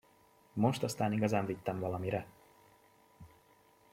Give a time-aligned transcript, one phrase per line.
[0.53, 2.25] Most aztán igazán vittem valamire!